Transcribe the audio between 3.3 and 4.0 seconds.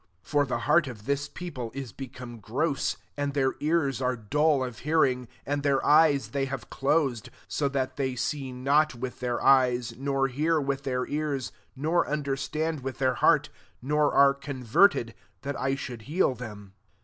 their eu«